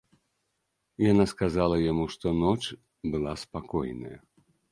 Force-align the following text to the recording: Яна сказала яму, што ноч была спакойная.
Яна 1.11 1.25
сказала 1.33 1.75
яму, 1.91 2.05
што 2.15 2.33
ноч 2.43 2.59
была 3.17 3.37
спакойная. 3.45 4.17